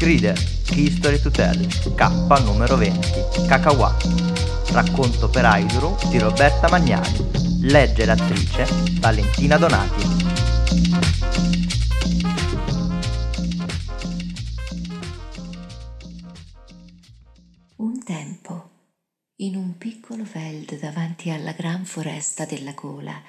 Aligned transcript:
Grider, 0.00 0.36
History 0.72 1.20
to 1.20 1.30
Tell, 1.30 1.66
K 1.94 2.08
numero 2.42 2.76
20, 2.76 3.46
Kakawa. 3.46 3.94
Racconto 4.72 5.28
per 5.28 5.44
Aiduru 5.44 5.94
di 6.08 6.18
Roberta 6.18 6.68
Magnani. 6.70 7.30
Legge 7.62 8.06
l'attrice 8.06 8.66
Valentina 8.98 9.58
Donati. 9.58 10.02
Un 17.76 18.02
tempo, 18.02 18.70
in 19.36 19.56
un 19.56 19.76
piccolo 19.76 20.24
veld 20.24 20.78
davanti 20.78 21.30
alla 21.30 21.52
gran 21.52 21.84
foresta 21.84 22.46
della 22.46 22.72
gola, 22.72 23.20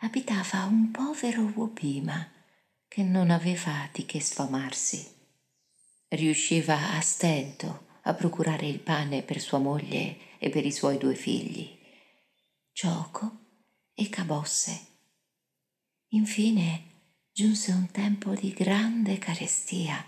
abitava 0.00 0.64
un 0.64 0.90
povero 0.90 1.52
uopima 1.54 2.35
che 2.88 3.02
non 3.02 3.30
aveva 3.30 3.88
di 3.92 4.04
che 4.06 4.20
sfamarsi 4.20 5.14
riusciva 6.08 6.92
a 6.92 7.00
stento 7.00 7.86
a 8.02 8.14
procurare 8.14 8.66
il 8.66 8.78
pane 8.78 9.22
per 9.22 9.40
sua 9.40 9.58
moglie 9.58 10.38
e 10.38 10.48
per 10.50 10.64
i 10.64 10.70
suoi 10.70 10.98
due 10.98 11.14
figli, 11.14 11.76
Gioco 12.72 13.38
e 13.94 14.08
Cabosse. 14.08 14.86
Infine 16.10 16.94
giunse 17.32 17.72
un 17.72 17.90
tempo 17.90 18.34
di 18.34 18.52
grande 18.52 19.18
carestia 19.18 20.04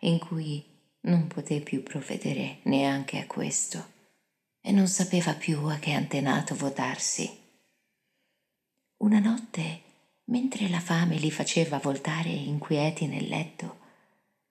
in 0.00 0.18
cui 0.18 0.64
non 1.02 1.26
poté 1.26 1.60
più 1.60 1.82
provvedere 1.82 2.60
neanche 2.64 3.18
a 3.18 3.26
questo 3.26 3.90
e 4.60 4.70
non 4.70 4.86
sapeva 4.86 5.34
più 5.34 5.64
a 5.66 5.78
che 5.78 5.92
antenato 5.92 6.54
votarsi. 6.54 7.28
Una 8.98 9.18
notte, 9.18 9.82
mentre 10.32 10.70
la 10.70 10.80
fame 10.80 11.18
li 11.18 11.30
faceva 11.30 11.76
voltare 11.76 12.30
inquieti 12.30 13.06
nel 13.06 13.28
letto, 13.28 13.80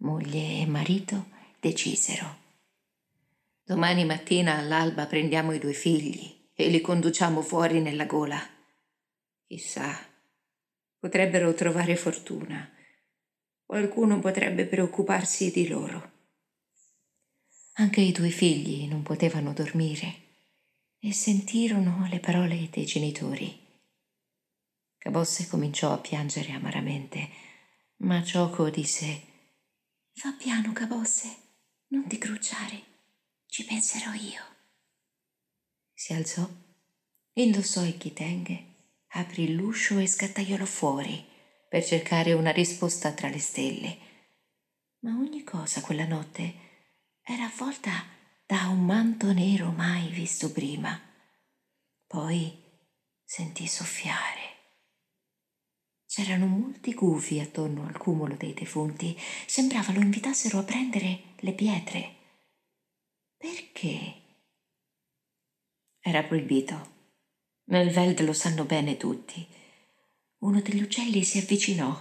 moglie 0.02 0.59
e 0.59 0.67
marito 0.67 1.30
decisero. 1.59 2.38
Domani 3.64 4.05
mattina 4.05 4.58
all'alba 4.58 5.08
prendiamo 5.08 5.53
i 5.53 5.59
due 5.59 5.73
figli 5.73 6.50
e 6.53 6.67
li 6.67 6.81
conduciamo 6.81 7.42
fuori 7.42 7.81
nella 7.81 8.05
gola. 8.05 8.39
Chissà, 9.47 9.97
potrebbero 11.00 11.52
trovare 11.55 11.95
fortuna. 11.95 12.70
Qualcuno 13.66 14.20
potrebbe 14.20 14.67
preoccuparsi 14.67 15.50
di 15.50 15.67
loro. 15.67 16.11
Anche 17.73 18.02
i 18.02 18.11
due 18.11 18.30
figli 18.30 18.88
non 18.88 19.02
potevano 19.02 19.52
dormire 19.52 20.14
e 21.00 21.11
sentirono 21.11 22.08
le 22.08 22.20
parole 22.20 22.67
dei 22.70 22.86
genitori. 22.86 23.61
Cabosse 25.02 25.47
cominciò 25.47 25.91
a 25.91 25.97
piangere 25.97 26.52
amaramente, 26.52 27.27
ma 28.02 28.21
Gioco 28.21 28.69
disse 28.69 29.30
Fa 30.13 30.31
piano, 30.33 30.73
Cabosse, 30.73 31.38
non 31.88 32.05
ti 32.05 32.19
crucciare, 32.19 32.83
ci 33.47 33.66
penserò 33.66 34.13
io. 34.13 34.43
Si 35.91 36.13
alzò, 36.13 36.47
indossò 37.33 37.83
il 37.83 37.97
chitenghe, 37.97 38.66
aprì 39.13 39.55
l'uscio 39.55 39.97
e 39.97 40.05
scattaiolò 40.05 40.66
fuori 40.66 41.25
per 41.67 41.83
cercare 41.83 42.33
una 42.33 42.52
risposta 42.52 43.11
tra 43.11 43.27
le 43.27 43.39
stelle. 43.39 43.97
Ma 44.99 45.17
ogni 45.17 45.43
cosa 45.43 45.81
quella 45.81 46.05
notte 46.05 46.53
era 47.23 47.45
avvolta 47.45 48.05
da 48.45 48.67
un 48.67 48.86
manto 48.86 49.33
nero 49.33 49.71
mai 49.71 50.09
visto 50.09 50.52
prima. 50.52 51.02
Poi 52.05 52.55
sentì 53.23 53.65
soffiare 53.65 54.41
C'erano 56.14 56.45
molti 56.45 56.94
gufi 56.94 57.40
attorno 57.40 57.88
al 57.88 57.95
cumulo 57.95 58.36
dei 58.36 58.54
defunti. 58.54 59.17
Sembrava 59.45 59.94
lo 59.94 60.02
invitassero 60.02 60.59
a 60.59 60.64
prendere 60.64 61.36
le 61.38 61.54
pietre. 61.54 62.16
Perché? 63.38 64.16
Era 66.02 66.21
proibito. 66.23 66.89
Nel 67.67 67.92
Veld 67.92 68.26
lo 68.26 68.33
sanno 68.33 68.66
bene 68.66 68.98
tutti. 68.98 69.48
Uno 70.39 70.60
degli 70.60 70.82
uccelli 70.82 71.23
si 71.23 71.38
avvicinò, 71.38 71.98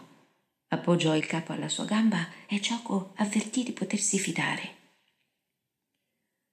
appoggiò 0.71 1.15
il 1.15 1.27
capo 1.27 1.53
alla 1.53 1.69
sua 1.69 1.85
gamba 1.85 2.27
e 2.49 2.59
Gioco 2.59 3.13
avvertì 3.15 3.63
di 3.63 3.73
potersi 3.73 4.19
fidare. 4.19 4.79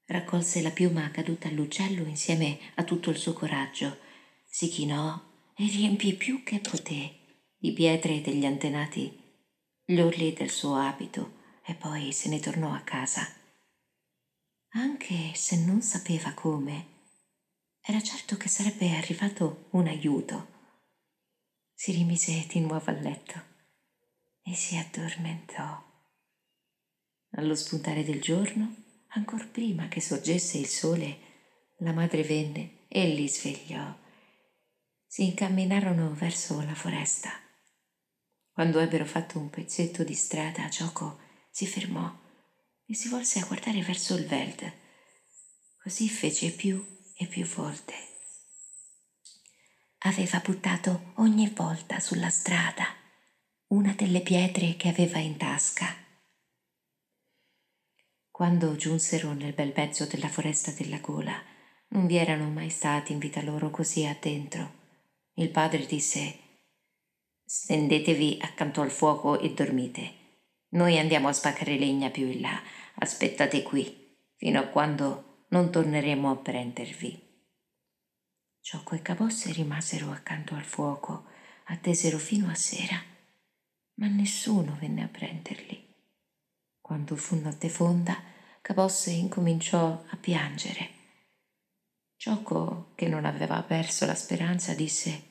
Raccolse 0.05 0.61
la 0.61 0.69
piuma 0.69 1.09
caduta 1.09 1.47
all'uccello 1.47 2.03
insieme 2.03 2.59
a 2.75 2.83
tutto 2.83 3.09
il 3.09 3.17
suo 3.17 3.33
coraggio, 3.33 3.97
si 4.45 4.69
chinò 4.69 5.19
e 5.55 5.65
riempì 5.65 6.13
più 6.13 6.43
che 6.43 6.59
poté 6.59 7.16
di 7.57 7.73
pietre 7.73 8.21
degli 8.21 8.45
antenati, 8.45 9.25
gli 9.83 9.99
orli 9.99 10.33
del 10.33 10.49
suo 10.49 10.75
abito 10.75 11.35
e 11.65 11.73
poi 11.73 12.11
se 12.11 12.29
ne 12.29 12.39
tornò 12.39 12.73
a 12.73 12.81
casa. 12.81 13.27
Anche 14.69 15.33
se 15.33 15.57
non 15.63 15.81
sapeva 15.81 16.33
come, 16.33 16.95
era 17.81 18.01
certo 18.01 18.37
che 18.37 18.47
sarebbe 18.47 18.91
arrivato 18.95 19.67
un 19.71 19.87
aiuto. 19.87 20.55
Si 21.73 21.91
rimise 21.91 22.45
di 22.47 22.59
nuovo 22.59 22.91
a 22.91 22.91
letto 22.91 23.41
e 24.43 24.53
si 24.53 24.75
addormentò. 24.77 25.83
Allo 27.31 27.55
spuntare 27.55 28.03
del 28.03 28.21
giorno, 28.21 28.75
ancor 29.09 29.49
prima 29.49 29.87
che 29.87 30.01
sorgesse 30.01 30.57
il 30.57 30.67
sole, 30.67 31.19
la 31.77 31.93
madre 31.93 32.23
venne 32.23 32.87
e 32.87 33.07
li 33.07 33.27
svegliò. 33.27 33.95
Si 35.05 35.23
incamminarono 35.23 36.13
verso 36.13 36.61
la 36.61 36.75
foresta. 36.75 37.46
Quando 38.57 38.79
ebbero 38.79 39.05
fatto 39.05 39.37
un 39.37 39.51
pezzetto 39.51 40.03
di 40.03 40.15
strada 40.15 40.67
gioco, 40.67 41.19
si 41.51 41.67
fermò 41.67 42.11
e 42.87 42.95
si 42.95 43.07
volse 43.07 43.37
a 43.37 43.45
guardare 43.45 43.83
verso 43.83 44.15
il 44.15 44.25
Veld. 44.25 44.73
Così 45.83 46.09
fece 46.09 46.49
più 46.49 46.83
e 47.15 47.27
più 47.27 47.45
volte. 47.45 47.93
Aveva 49.99 50.39
buttato 50.39 51.11
ogni 51.17 51.47
volta 51.49 51.99
sulla 51.99 52.31
strada 52.31 52.87
una 53.67 53.93
delle 53.93 54.21
pietre 54.21 54.75
che 54.75 54.89
aveva 54.89 55.19
in 55.19 55.37
tasca. 55.37 55.95
Quando 58.31 58.75
giunsero 58.75 59.33
nel 59.33 59.53
bel 59.53 59.71
mezzo 59.75 60.07
della 60.07 60.29
foresta 60.29 60.71
della 60.71 60.97
gola, 60.97 61.39
non 61.89 62.07
vi 62.07 62.15
erano 62.15 62.49
mai 62.49 62.71
stati 62.71 63.11
in 63.11 63.19
vita 63.19 63.43
loro 63.43 63.69
così 63.69 64.03
addentro. 64.03 64.73
Il 65.33 65.51
padre 65.51 65.85
disse 65.85 66.45
Stendetevi 67.49 68.39
accanto 68.41 68.81
al 68.81 68.91
fuoco 68.91 69.39
e 69.39 69.53
dormite. 69.53 70.13
Noi 70.71 70.99
andiamo 70.99 71.29
a 71.29 71.31
spaccare 71.31 71.77
legna 71.77 72.09
più 72.09 72.27
in 72.27 72.41
là. 72.41 72.61
Aspettate 72.95 73.63
qui, 73.63 74.17
fino 74.35 74.59
a 74.59 74.67
quando 74.67 75.45
non 75.51 75.71
torneremo 75.71 76.29
a 76.29 76.35
prendervi. 76.35 77.45
Ciocco 78.59 78.95
e 78.95 79.01
Cabosse 79.01 79.53
rimasero 79.53 80.11
accanto 80.11 80.55
al 80.55 80.65
fuoco, 80.65 81.27
attesero 81.67 82.17
fino 82.17 82.49
a 82.49 82.53
sera, 82.53 83.01
ma 83.93 84.07
nessuno 84.07 84.75
venne 84.77 85.03
a 85.03 85.07
prenderli. 85.07 85.95
Quando 86.81 87.15
fu 87.15 87.39
notte 87.39 87.69
fonda, 87.69 88.21
Cabosse 88.59 89.11
incominciò 89.11 90.03
a 90.05 90.17
piangere. 90.17 90.89
Ciocco, 92.17 92.91
che 92.95 93.07
non 93.07 93.23
aveva 93.23 93.63
perso 93.63 94.05
la 94.05 94.15
speranza, 94.15 94.73
disse 94.73 95.26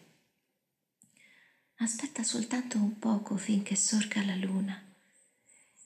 Aspetta 1.78 2.22
soltanto 2.22 2.78
un 2.78 2.98
poco 2.98 3.36
finché 3.36 3.76
sorga 3.76 4.24
la 4.24 4.34
luna. 4.34 4.82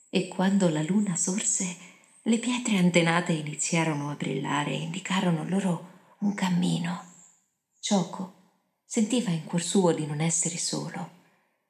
E 0.08 0.28
quando 0.28 0.68
la 0.68 0.82
luna 0.82 1.16
sorse, 1.16 1.76
le 2.22 2.38
pietre 2.38 2.76
antenate 2.76 3.32
iniziarono 3.32 4.08
a 4.08 4.14
brillare 4.14 4.70
e 4.70 4.82
indicarono 4.82 5.42
loro 5.48 6.14
un 6.20 6.34
cammino. 6.34 7.06
Gioco 7.80 8.60
sentiva 8.86 9.30
in 9.30 9.42
cuor 9.42 9.62
suo 9.62 9.90
di 9.92 10.06
non 10.06 10.20
essere 10.20 10.58
solo. 10.58 11.18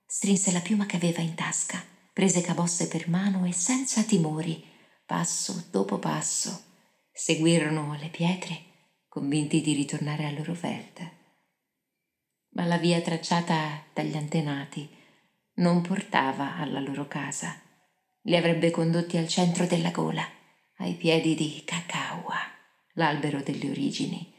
Strinse 0.04 0.52
la 0.52 0.60
piuma 0.60 0.84
che 0.84 0.96
aveva 0.96 1.22
in 1.22 1.34
tasca, 1.34 1.82
prese 2.12 2.42
Cabosse 2.42 2.88
per 2.88 3.08
mano 3.08 3.46
e 3.46 3.52
senza 3.52 4.02
timori, 4.02 4.62
passo 5.06 5.68
dopo 5.70 5.98
passo, 5.98 6.62
seguirono 7.10 7.96
le 7.98 8.08
pietre, 8.08 8.64
convinti 9.08 9.62
di 9.62 9.72
ritornare 9.72 10.26
al 10.26 10.34
loro 10.34 10.52
verde 10.52 11.19
ma 12.50 12.64
la 12.64 12.78
via 12.78 13.00
tracciata 13.00 13.84
dagli 13.92 14.16
antenati 14.16 14.88
non 15.54 15.82
portava 15.82 16.56
alla 16.56 16.80
loro 16.80 17.06
casa. 17.06 17.60
Li 18.22 18.36
avrebbe 18.36 18.70
condotti 18.70 19.16
al 19.16 19.28
centro 19.28 19.66
della 19.66 19.90
gola, 19.90 20.26
ai 20.78 20.94
piedi 20.94 21.34
di 21.34 21.62
Cacaua, 21.64 22.38
l'albero 22.94 23.42
delle 23.42 23.70
origini, 23.70 24.34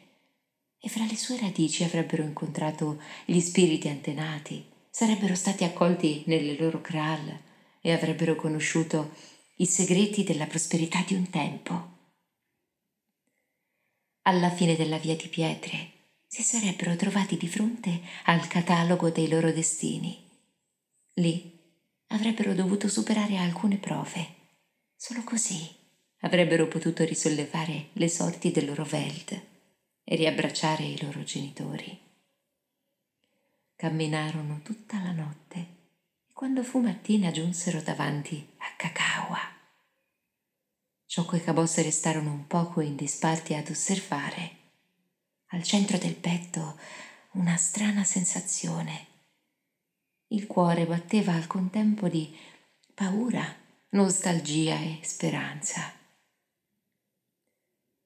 e 0.79 0.89
fra 0.89 1.05
le 1.05 1.15
sue 1.15 1.39
radici 1.39 1.83
avrebbero 1.83 2.23
incontrato 2.23 3.01
gli 3.25 3.39
spiriti 3.39 3.87
antenati, 3.87 4.65
sarebbero 4.89 5.35
stati 5.35 5.63
accolti 5.63 6.23
nelle 6.25 6.57
loro 6.57 6.81
kral 6.81 7.39
e 7.81 7.91
avrebbero 7.91 8.35
conosciuto 8.35 9.13
i 9.57 9.65
segreti 9.65 10.23
della 10.23 10.47
prosperità 10.47 11.03
di 11.05 11.13
un 11.13 11.29
tempo. 11.29 11.89
Alla 14.23 14.49
fine 14.49 14.75
della 14.75 14.97
via 14.97 15.15
di 15.15 15.27
pietre 15.27 16.00
si 16.33 16.43
sarebbero 16.43 16.95
trovati 16.95 17.35
di 17.35 17.49
fronte 17.49 17.99
al 18.23 18.47
catalogo 18.47 19.09
dei 19.09 19.27
loro 19.27 19.51
destini. 19.51 20.29
Lì 21.15 21.59
avrebbero 22.07 22.53
dovuto 22.53 22.87
superare 22.87 23.35
alcune 23.35 23.75
prove. 23.75 24.35
Solo 24.95 25.23
così 25.25 25.59
avrebbero 26.19 26.69
potuto 26.69 27.03
risollevare 27.03 27.89
le 27.93 28.07
sorti 28.07 28.49
del 28.49 28.65
loro 28.65 28.87
Welt 28.89 29.41
e 30.05 30.15
riabbracciare 30.15 30.85
i 30.85 31.01
loro 31.01 31.21
genitori. 31.23 31.99
Camminarono 33.75 34.61
tutta 34.63 35.01
la 35.01 35.11
notte 35.11 35.57
e 36.25 36.31
quando 36.31 36.63
fu 36.63 36.79
mattina 36.79 37.31
giunsero 37.31 37.81
davanti 37.81 38.53
a 38.59 38.73
Cacaua. 38.77 39.37
Ciocco 41.07 41.35
e 41.35 41.43
Cabosse 41.43 41.81
restarono 41.81 42.31
un 42.31 42.47
poco 42.47 42.79
in 42.79 42.95
disparte 42.95 43.57
ad 43.57 43.69
osservare. 43.69 44.59
Al 45.53 45.63
centro 45.63 45.97
del 45.97 46.15
petto 46.15 46.79
una 47.31 47.57
strana 47.57 48.05
sensazione. 48.05 49.07
Il 50.27 50.47
cuore 50.47 50.85
batteva 50.85 51.33
al 51.33 51.45
contempo 51.45 52.07
di 52.07 52.33
paura, 52.93 53.43
nostalgia 53.89 54.79
e 54.79 54.99
speranza. 55.01 55.91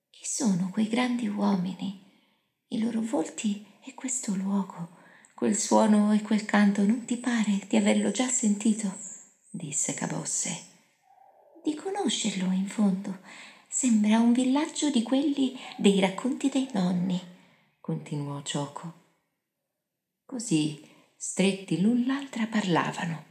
Chi 0.10 0.26
sono 0.26 0.72
quei 0.72 0.88
grandi 0.88 1.28
uomini? 1.28 2.04
I 2.70 2.80
loro 2.80 3.02
volti 3.02 3.64
e 3.84 3.94
questo 3.94 4.34
luogo? 4.34 4.98
Quel 5.36 5.56
suono 5.56 6.14
e 6.14 6.24
quel 6.24 6.46
canto 6.46 6.84
non 6.84 7.06
ti 7.06 7.18
pare 7.18 7.62
di 7.68 7.78
averlo 7.78 8.10
già 8.10 8.28
sentito? 8.28 8.92
disse 9.52 9.94
Cabosse. 9.94 10.64
Di 11.64 11.76
conoscerlo 11.76 12.52
in 12.52 12.66
fondo. 12.66 13.20
Sembra 13.68 14.18
un 14.18 14.34
villaggio 14.34 14.90
di 14.90 15.04
quelli 15.04 15.60
dei 15.78 16.00
racconti 16.00 16.50
dei 16.50 16.70
nonni, 16.72 17.34
continuò 17.86 18.42
Gioco. 18.42 18.94
Così, 20.26 20.90
stretti 21.16 21.80
l'un 21.80 22.08
l'altra, 22.08 22.48
parlavano 22.48 23.26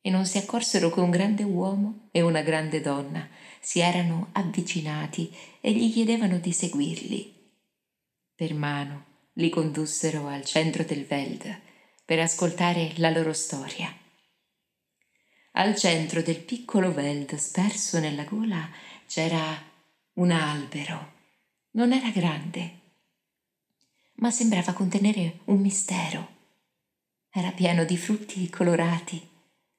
e 0.00 0.10
non 0.10 0.26
si 0.26 0.36
accorsero 0.36 0.90
che 0.90 0.98
un 0.98 1.10
grande 1.10 1.44
uomo 1.44 2.08
e 2.10 2.20
una 2.20 2.42
grande 2.42 2.80
donna 2.80 3.28
si 3.60 3.78
erano 3.78 4.30
avvicinati 4.32 5.32
e 5.60 5.70
gli 5.70 5.92
chiedevano 5.92 6.38
di 6.38 6.50
seguirli. 6.50 7.52
Per 8.34 8.52
mano 8.54 9.28
li 9.34 9.48
condussero 9.48 10.26
al 10.26 10.44
centro 10.44 10.82
del 10.82 11.06
Veld 11.06 11.60
per 12.04 12.18
ascoltare 12.18 12.94
la 12.96 13.10
loro 13.10 13.32
storia. 13.32 13.96
Al 15.52 15.76
centro 15.76 16.20
del 16.20 16.40
piccolo 16.40 16.92
Veld 16.92 17.36
sperso 17.36 18.00
nella 18.00 18.24
gola 18.24 18.68
c'era 19.06 19.56
un 20.14 20.32
albero. 20.32 21.12
Non 21.74 21.92
era 21.92 22.10
grande, 22.10 22.82
ma 24.24 24.30
sembrava 24.30 24.72
contenere 24.72 25.40
un 25.44 25.60
mistero. 25.60 26.28
Era 27.30 27.50
pieno 27.50 27.84
di 27.84 27.98
frutti 27.98 28.48
colorati. 28.48 29.20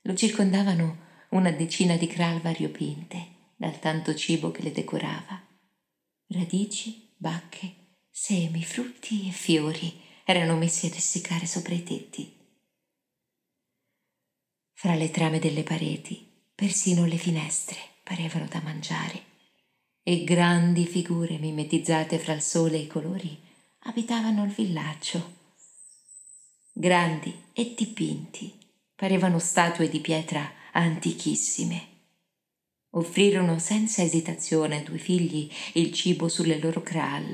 Lo 0.01 0.13
circondavano 0.13 1.25
una 1.29 1.49
decina 1.49 1.97
di 1.97 2.05
kral 2.05 2.41
variopinte 2.41 3.53
dal 3.55 3.79
tanto 3.79 4.13
cibo 4.13 4.51
che 4.51 4.61
le 4.61 4.71
decorava. 4.71 5.43
Radici, 6.27 7.15
bacche, 7.17 7.97
Semi, 8.11 8.63
frutti 8.63 9.27
e 9.27 9.31
fiori 9.31 9.99
erano 10.23 10.55
messi 10.57 10.85
ad 10.85 10.93
essiccare 10.93 11.47
sopra 11.47 11.73
i 11.73 11.81
tetti. 11.81 12.31
Fra 14.73 14.93
le 14.93 15.09
trame 15.09 15.39
delle 15.39 15.63
pareti, 15.63 16.51
persino 16.53 17.05
le 17.05 17.17
finestre 17.17 17.77
parevano 18.03 18.45
da 18.45 18.61
mangiare 18.61 19.23
e 20.03 20.23
grandi 20.23 20.85
figure 20.85 21.39
mimetizzate 21.39 22.19
fra 22.19 22.33
il 22.33 22.43
sole 22.43 22.77
e 22.77 22.81
i 22.81 22.87
colori 22.87 23.44
abitavano 23.87 24.43
il 24.43 24.51
villaggio. 24.51 25.33
Grandi 26.71 27.33
e 27.53 27.73
dipinti, 27.75 28.53
parevano 28.95 29.39
statue 29.39 29.89
di 29.89 29.99
pietra 29.99 30.49
antichissime. 30.71 31.93
Offrirono 32.91 33.59
senza 33.59 34.01
esitazione 34.01 34.77
ai 34.77 34.83
due 34.83 34.97
figli 34.97 35.49
il 35.73 35.91
cibo 35.93 36.27
sulle 36.27 36.59
loro 36.59 36.81
kral 36.81 37.33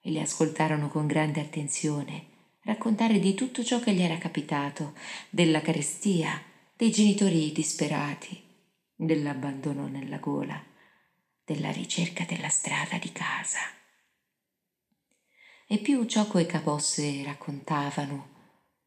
e 0.00 0.10
li 0.10 0.20
ascoltarono 0.20 0.88
con 0.88 1.06
grande 1.06 1.40
attenzione 1.40 2.34
raccontare 2.62 3.20
di 3.20 3.34
tutto 3.34 3.62
ciò 3.62 3.78
che 3.78 3.92
gli 3.92 4.02
era 4.02 4.18
capitato, 4.18 4.94
della 5.30 5.60
carestia, 5.60 6.42
dei 6.74 6.90
genitori 6.90 7.52
disperati, 7.52 8.42
dell'abbandono 8.92 9.86
nella 9.86 10.18
gola, 10.18 10.60
della 11.44 11.70
ricerca 11.70 12.24
della 12.24 12.48
strada 12.48 12.98
di 12.98 13.12
casa. 13.12 13.75
E 15.68 15.78
più 15.78 16.04
Cioco 16.04 16.38
e 16.38 16.46
Caposse 16.46 17.24
raccontavano, 17.24 18.34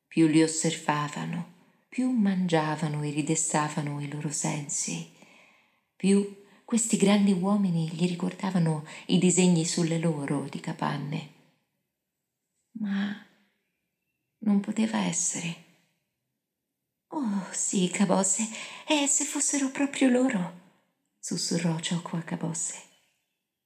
più 0.07 0.27
li 0.27 0.41
osservavano, 0.41 1.57
più 1.89 2.09
mangiavano 2.09 3.03
e 3.03 3.09
ridestavano 3.09 3.99
i 3.99 4.09
loro 4.09 4.31
sensi, 4.31 5.11
più 5.93 6.45
questi 6.63 6.95
grandi 6.95 7.33
uomini 7.33 7.89
gli 7.89 8.07
ricordavano 8.07 8.85
i 9.07 9.17
disegni 9.17 9.65
sulle 9.65 9.99
loro 9.99 10.47
di 10.49 10.61
capanne. 10.61 11.33
Ma 12.79 13.25
non 14.37 14.61
poteva 14.61 14.99
essere. 14.99 15.65
Oh 17.07 17.45
sì, 17.51 17.89
Cabosse, 17.89 18.47
e 18.87 19.05
se 19.05 19.25
fossero 19.25 19.69
proprio 19.69 20.07
loro? 20.07 20.53
sussurrò 21.19 21.77
Cioco 21.79 22.15
a 22.15 22.21
Cabosse. 22.21 22.81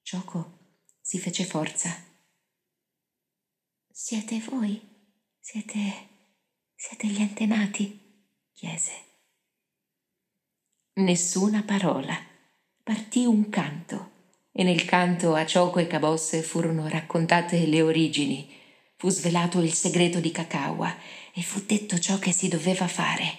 Cioco 0.02 0.80
si 1.00 1.20
fece 1.20 1.46
forza. 1.46 2.13
Siete 3.96 4.40
voi? 4.50 4.82
Siete. 5.40 5.94
siete 6.74 7.06
gli 7.06 7.22
antenati? 7.22 8.26
chiese. 8.52 8.92
Nessuna 10.94 11.62
parola 11.62 12.18
partì 12.82 13.26
un 13.26 13.50
canto 13.50 14.12
e 14.52 14.64
nel 14.64 14.84
canto 14.86 15.36
a 15.36 15.46
Cioco 15.46 15.78
e 15.78 15.86
Cabosse 15.86 16.42
furono 16.42 16.88
raccontate 16.88 17.68
le 17.68 17.84
origini, 17.84 18.52
fu 18.96 19.10
svelato 19.10 19.62
il 19.62 19.74
segreto 19.74 20.20
di 20.20 20.32
Cacaua 20.32 20.98
e 21.32 21.44
fu 21.44 21.62
detto 21.64 22.00
ciò 22.00 22.18
che 22.18 22.32
si 22.32 22.48
doveva 22.48 22.88
fare. 22.88 23.38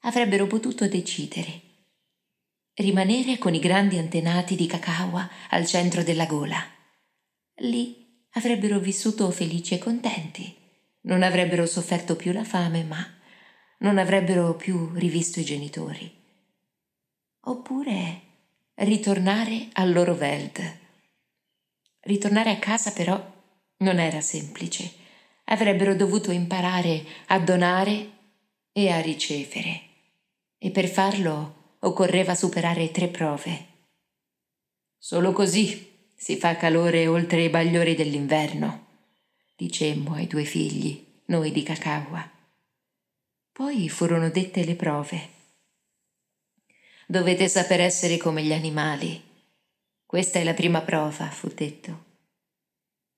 Avrebbero 0.00 0.46
potuto 0.46 0.86
decidere. 0.86 1.62
Rimanere 2.74 3.38
con 3.38 3.54
i 3.54 3.58
grandi 3.58 3.96
antenati 3.96 4.54
di 4.54 4.66
Cacaua 4.66 5.26
al 5.48 5.64
centro 5.64 6.02
della 6.02 6.26
gola. 6.26 6.62
Lì 7.54 8.01
avrebbero 8.32 8.78
vissuto 8.78 9.30
felici 9.30 9.74
e 9.74 9.78
contenti. 9.78 10.54
Non 11.02 11.22
avrebbero 11.22 11.66
sofferto 11.66 12.16
più 12.16 12.32
la 12.32 12.44
fame, 12.44 12.84
ma 12.84 13.04
non 13.78 13.98
avrebbero 13.98 14.54
più 14.54 14.92
rivisto 14.94 15.40
i 15.40 15.44
genitori 15.44 16.20
oppure 17.44 18.20
ritornare 18.74 19.68
al 19.72 19.92
loro 19.92 20.12
Welt. 20.12 20.78
Ritornare 22.00 22.50
a 22.50 22.58
casa 22.58 22.92
però 22.92 23.20
non 23.78 23.98
era 23.98 24.20
semplice. 24.20 25.00
Avrebbero 25.44 25.94
dovuto 25.94 26.30
imparare 26.30 27.04
a 27.26 27.38
donare 27.40 28.10
e 28.72 28.90
a 28.90 29.00
ricevere. 29.00 29.80
E 30.58 30.70
per 30.70 30.88
farlo 30.88 31.76
occorreva 31.80 32.34
superare 32.34 32.90
tre 32.90 33.08
prove. 33.08 33.66
Solo 34.98 35.32
così 35.32 35.91
si 36.22 36.36
fa 36.36 36.56
calore 36.56 37.08
oltre 37.08 37.42
i 37.42 37.48
bagliori 37.48 37.96
dell'inverno, 37.96 38.86
dicemmo 39.56 40.14
ai 40.14 40.28
due 40.28 40.44
figli, 40.44 41.04
noi 41.24 41.50
di 41.50 41.64
Cacaua. 41.64 42.30
Poi 43.50 43.88
furono 43.88 44.30
dette 44.30 44.64
le 44.64 44.76
prove 44.76 45.30
Dovete 47.08 47.48
saper 47.48 47.80
essere 47.80 48.18
come 48.18 48.44
gli 48.44 48.52
animali. 48.52 49.20
Questa 50.06 50.38
è 50.38 50.44
la 50.44 50.54
prima 50.54 50.82
prova, 50.82 51.28
fu 51.28 51.48
detto. 51.48 52.04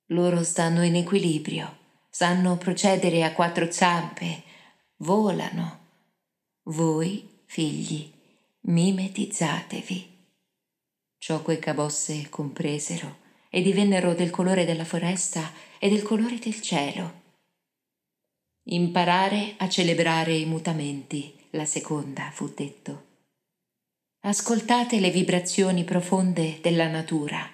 Loro 0.07 0.43
stanno 0.43 0.83
in 0.83 0.97
equilibrio, 0.97 1.77
sanno 2.09 2.57
procedere 2.57 3.23
a 3.23 3.35
quattro 3.35 3.71
zampe, 3.71 4.45
volano. 4.97 5.81
Voi, 6.63 7.43
figli, 7.45 8.11
mimetizzatevi. 8.61 10.14
Ciò 11.25 11.43
e 11.47 11.59
Cabosse 11.59 12.29
compresero 12.29 13.21
e 13.49 13.63
divennero 13.63 14.13
del 14.13 14.29
colore 14.29 14.67
della 14.67 14.85
foresta 14.85 15.55
e 15.79 15.89
del 15.89 16.03
colore 16.03 16.39
del 16.39 16.61
cielo. 16.61 17.23
Imparare 18.65 19.55
a 19.57 19.67
celebrare 19.71 20.35
i 20.35 20.45
mutamenti, 20.45 21.35
la 21.53 21.65
seconda 21.65 22.31
fu 22.31 22.53
detto. 22.55 23.07
Ascoltate 24.21 25.01
le 25.01 25.09
vibrazioni 25.09 25.83
profonde 25.83 26.59
della 26.61 26.89
natura. 26.89 27.51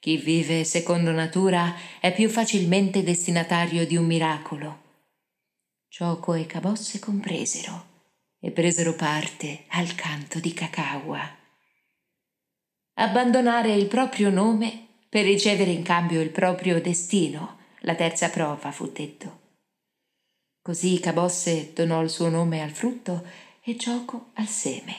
Chi 0.00 0.16
vive 0.16 0.64
secondo 0.64 1.12
natura 1.12 1.72
è 2.00 2.12
più 2.12 2.28
facilmente 2.28 3.04
destinatario 3.04 3.86
di 3.86 3.96
un 3.96 4.06
miracolo. 4.06 4.82
Cioco 5.86 6.34
e 6.34 6.44
Cabosse 6.44 6.98
compresero 6.98 7.84
e 8.40 8.50
presero 8.50 8.96
parte 8.96 9.66
al 9.68 9.94
canto 9.94 10.40
di 10.40 10.52
Cacaua. 10.52 11.38
Abbandonare 13.00 13.72
il 13.72 13.86
proprio 13.86 14.28
nome 14.28 14.88
per 15.08 15.24
ricevere 15.24 15.70
in 15.70 15.82
cambio 15.82 16.20
il 16.20 16.28
proprio 16.28 16.82
destino, 16.82 17.56
la 17.80 17.94
terza 17.94 18.28
prova 18.28 18.72
fu 18.72 18.90
detto. 18.92 19.38
Così 20.60 21.00
Cabosse 21.00 21.72
donò 21.72 22.02
il 22.02 22.10
suo 22.10 22.28
nome 22.28 22.60
al 22.60 22.68
frutto 22.68 23.24
e 23.64 23.74
Gioco 23.76 24.32
al 24.34 24.48
seme. 24.48 24.96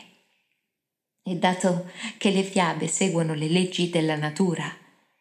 E 1.21 1.35
dato 1.35 1.91
che 2.17 2.31
le 2.31 2.41
fiabe 2.41 2.87
seguono 2.87 3.35
le 3.35 3.47
leggi 3.47 3.91
della 3.91 4.15
natura, 4.15 4.65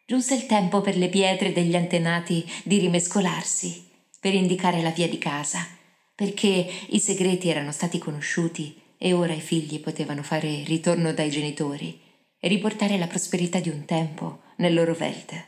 giunse 0.07 0.33
il 0.33 0.47
tempo 0.47 0.81
per 0.81 0.97
le 0.97 1.09
pietre 1.09 1.51
degli 1.51 1.75
antenati 1.75 2.43
di 2.63 2.79
rimescolarsi, 2.79 3.89
per 4.19 4.33
indicare 4.33 4.81
la 4.81 4.89
via 4.89 5.07
di 5.07 5.19
casa, 5.19 5.67
perché 6.15 6.67
i 6.87 6.99
segreti 6.99 7.47
erano 7.47 7.71
stati 7.71 7.99
conosciuti 7.99 8.75
e 8.97 9.13
ora 9.13 9.33
i 9.33 9.39
figli 9.39 9.79
potevano 9.79 10.23
fare 10.23 10.63
ritorno 10.63 11.13
dai 11.13 11.29
genitori 11.29 12.00
e 12.43 12.47
riportare 12.47 12.97
la 12.97 13.05
prosperità 13.05 13.59
di 13.59 13.69
un 13.69 13.85
tempo 13.85 14.41
nel 14.57 14.73
loro 14.73 14.97
Welt. 14.99 15.45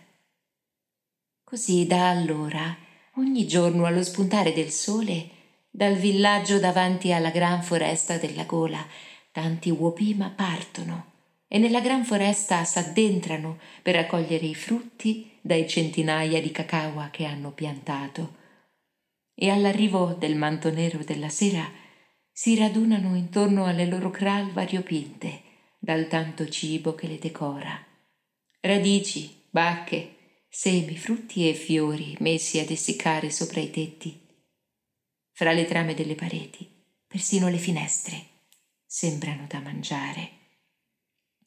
Così 1.44 1.88
da 1.88 2.10
allora, 2.10 2.78
ogni 3.16 3.48
giorno 3.48 3.86
allo 3.86 4.04
spuntare 4.04 4.54
del 4.54 4.70
sole, 4.70 5.30
dal 5.72 5.96
villaggio 5.96 6.60
davanti 6.60 7.12
alla 7.12 7.32
gran 7.32 7.64
foresta 7.64 8.18
della 8.18 8.44
gola, 8.44 8.86
tanti 9.32 9.72
uopima 9.72 10.30
partono 10.30 11.12
e 11.48 11.58
nella 11.58 11.82
gran 11.82 12.06
foresta 12.06 12.64
s'addentrano 12.64 13.58
per 13.82 13.96
raccogliere 13.96 14.46
i 14.46 14.56
frutti 14.56 15.32
dai 15.42 15.68
centinaia 15.68 16.40
di 16.40 16.52
cacaua 16.52 17.10
che 17.10 17.26
hanno 17.26 17.52
piantato. 17.52 18.36
E 19.34 19.50
all'arrivo 19.50 20.14
del 20.14 20.36
manto 20.36 20.70
nero 20.70 21.00
della 21.04 21.30
sera 21.30 21.68
si 22.32 22.56
radunano 22.56 23.16
intorno 23.16 23.66
alle 23.66 23.88
loro 23.88 24.12
cral 24.12 24.52
variopinte 24.52 25.53
dal 25.84 26.08
tanto 26.08 26.48
cibo 26.48 26.96
che 26.96 27.08
le 27.08 27.20
decora. 27.20 27.78
Radici, 28.62 29.48
bacche, 29.50 30.46
semi, 30.48 30.96
frutti 30.96 31.50
e 31.50 31.54
fiori 31.54 32.16
messi 32.22 32.58
ad 32.58 32.70
essiccare 32.70 33.30
sopra 33.30 33.60
i 33.60 33.70
tetti. 33.70 34.18
Fra 35.34 35.52
le 35.52 35.66
trame 35.66 35.94
delle 35.94 36.16
pareti, 36.16 36.66
persino 37.06 37.50
le 37.50 37.58
finestre, 37.58 38.28
sembrano 38.86 39.46
da 39.46 39.60
mangiare. 39.60 40.30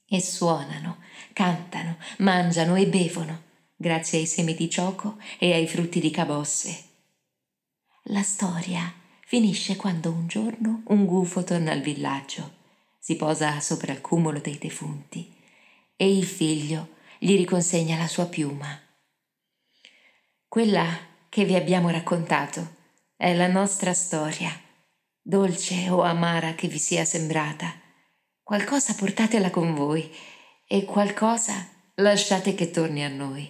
E 0.07 0.21
suonano, 0.21 0.99
cantano, 1.33 1.97
mangiano 2.19 2.76
e 2.76 2.87
bevono, 2.88 3.43
grazie 3.75 4.19
ai 4.19 4.26
semi 4.26 4.55
di 4.55 4.69
gioco 4.69 5.16
e 5.38 5.55
ai 5.55 5.66
frutti 5.66 5.99
di 5.99 6.11
cabosse. 6.11 6.85
La 8.09 8.23
storia 8.23 8.93
finisce 9.25 9.76
quando 9.76 10.11
un 10.11 10.26
giorno 10.26 10.83
un 10.88 11.07
gufo 11.07 11.43
torna 11.43 11.73
al 11.73 11.81
villaggio, 11.81 12.56
si 13.07 13.15
posa 13.15 13.61
sopra 13.61 13.93
il 13.93 14.01
cumulo 14.01 14.41
dei 14.41 14.59
defunti 14.59 15.33
e 15.95 16.13
il 16.13 16.25
figlio 16.25 16.97
gli 17.21 17.37
riconsegna 17.37 17.97
la 17.97 18.09
sua 18.09 18.27
piuma. 18.27 18.67
Quella 20.49 20.85
che 21.29 21.45
vi 21.45 21.55
abbiamo 21.55 21.91
raccontato 21.91 22.75
è 23.15 23.33
la 23.33 23.47
nostra 23.47 23.95
storia, 23.95 24.51
dolce 25.23 25.89
o 25.89 26.03
amara 26.03 26.57
che 26.57 26.67
vi 26.67 26.79
sia 26.79 27.05
sembrata. 27.05 27.73
Qualcosa 28.43 28.93
portatela 28.95 29.51
con 29.51 29.73
voi 29.73 30.13
e 30.67 30.85
qualcosa 30.85 31.55
lasciate 31.95 32.57
che 32.57 32.73
torni 32.73 33.05
a 33.05 33.09
noi. 33.09 33.49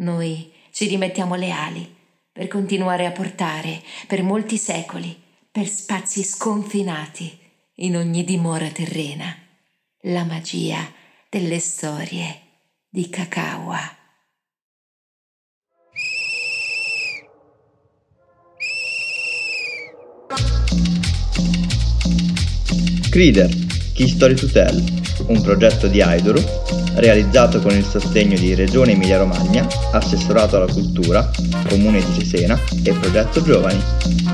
Noi 0.00 0.52
ci 0.70 0.86
rimettiamo 0.86 1.34
le 1.34 1.50
ali 1.50 1.96
per 2.30 2.46
continuare 2.46 3.06
a 3.06 3.12
portare 3.12 3.82
per 4.06 4.22
molti 4.22 4.58
secoli, 4.58 5.18
per 5.50 5.66
spazi 5.66 6.22
sconfinati, 6.22 7.39
in 7.82 7.96
ogni 7.96 8.24
dimora 8.24 8.68
terrena, 8.68 9.34
la 10.02 10.24
magia 10.24 10.78
delle 11.30 11.58
storie 11.58 12.40
di 12.88 13.08
Kakawa. 13.08 13.78
Crider, 23.08 23.48
Key 23.94 24.08
Story 24.08 24.34
to 24.34 24.46
Tell, 24.46 24.82
un 25.28 25.40
progetto 25.42 25.86
di 25.86 26.02
Aidoru 26.02 26.40
realizzato 26.94 27.60
con 27.60 27.72
il 27.72 27.84
sostegno 27.84 28.38
di 28.38 28.54
Regione 28.54 28.92
Emilia-Romagna, 28.92 29.66
Assessorato 29.92 30.56
alla 30.56 30.70
Cultura, 30.70 31.30
Comune 31.68 32.04
di 32.04 32.12
Cesena 32.12 32.58
e 32.84 32.92
Progetto 32.92 33.42
Giovani. 33.42 34.29